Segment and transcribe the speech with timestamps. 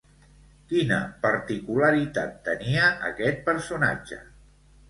[0.71, 4.23] Quina particularitat tenia aquest personatge?